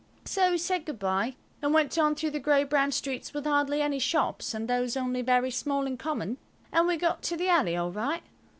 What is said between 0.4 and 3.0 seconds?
we said goodbye, and went on through the grey brown